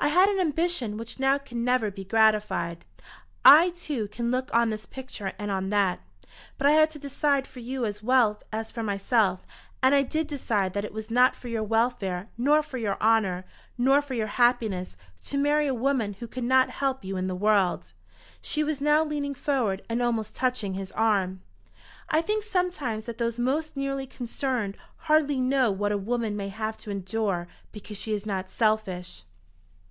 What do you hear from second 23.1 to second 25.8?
those most nearly concerned hardly know